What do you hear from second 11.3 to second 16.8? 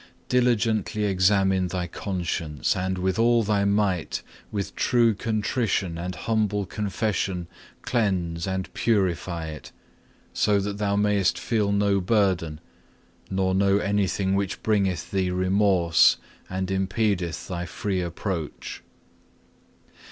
feel no burden, nor know anything which bringeth thee remorse and